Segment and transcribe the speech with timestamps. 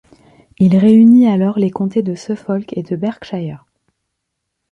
[0.57, 3.65] Il réunit alors les comtés de Suffolk et de Berkshire.